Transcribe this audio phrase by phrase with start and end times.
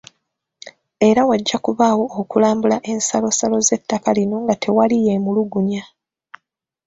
[1.09, 5.83] Era wajja kubaawo okulambula ensalosalo z’ettaka lino nga tewali yemulugunya.